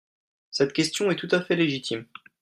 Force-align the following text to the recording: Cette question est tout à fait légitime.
Cette 0.49 0.73
question 0.73 1.11
est 1.11 1.15
tout 1.15 1.27
à 1.29 1.41
fait 1.43 1.55
légitime. 1.55 2.05